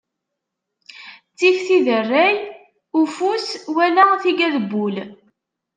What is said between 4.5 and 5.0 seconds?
n wul.